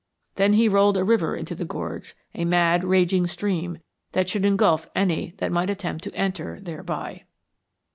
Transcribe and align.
Then 0.33 0.53
he 0.53 0.67
rolled 0.67 0.97
a 0.97 1.03
river 1.03 1.35
into 1.35 1.53
the 1.53 1.63
gorge, 1.63 2.15
a 2.33 2.43
mad, 2.43 2.83
raging 2.83 3.27
stream, 3.27 3.77
that 4.13 4.27
should 4.29 4.45
engulf 4.45 4.89
any 4.95 5.35
that 5.37 5.51
might 5.51 5.69
attempt 5.69 6.03
to 6.05 6.15
enter 6.15 6.59
thereby." 6.59 7.25